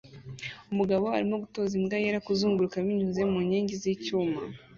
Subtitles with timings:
[0.71, 4.39] Umugore arimo gutoza imbwa yera kuzunguruka binyuze mu nkingi z'icyuma